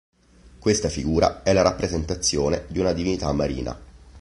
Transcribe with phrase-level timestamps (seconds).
[0.59, 3.79] Questa figura è la rappresentazione di una divinità marina.